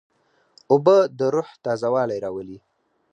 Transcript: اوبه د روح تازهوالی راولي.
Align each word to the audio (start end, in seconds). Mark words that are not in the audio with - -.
اوبه 0.71 0.95
د 1.17 1.19
روح 1.33 1.47
تازهوالی 1.65 2.17
راولي. 2.25 2.59